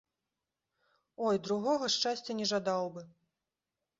[1.25, 3.01] Ой, другога шчасця не жадаў бы!